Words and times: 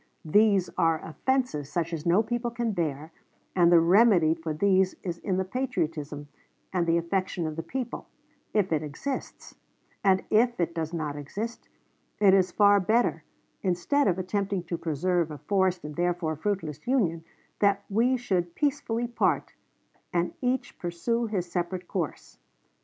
These 0.25 0.67
are 0.79 0.99
offenses 1.05 1.71
such 1.71 1.93
as 1.93 2.07
no 2.07 2.23
people 2.23 2.49
can 2.49 2.71
bear; 2.71 3.11
and 3.55 3.71
the 3.71 3.79
remedy 3.79 4.33
for 4.33 4.51
these 4.51 4.95
is 5.03 5.19
in 5.19 5.37
the 5.37 5.45
patriotism 5.45 6.27
and 6.73 6.87
the 6.87 6.97
affection 6.97 7.45
of 7.45 7.55
the 7.55 7.61
people, 7.61 8.07
if 8.51 8.71
it 8.73 8.81
exists; 8.81 9.53
and 10.03 10.23
if 10.31 10.59
it 10.59 10.73
does 10.73 10.91
not 10.91 11.15
exist, 11.15 11.69
it 12.19 12.33
is 12.33 12.51
far 12.51 12.79
better, 12.79 13.23
instead 13.61 14.07
of 14.07 14.17
attempting 14.17 14.63
to 14.63 14.75
preserve 14.75 15.29
a 15.29 15.37
forced 15.37 15.83
and 15.83 15.95
therefore 15.95 16.35
fruitless 16.35 16.87
union, 16.87 17.23
that 17.59 17.83
we 17.87 18.17
should 18.17 18.55
peacefully 18.55 19.05
part, 19.05 19.53
and 20.11 20.33
each 20.41 20.79
pursue 20.79 21.27
his 21.27 21.45
separate 21.45 21.87
course.... 21.87 22.39